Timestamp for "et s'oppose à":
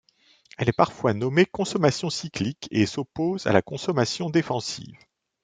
2.71-3.53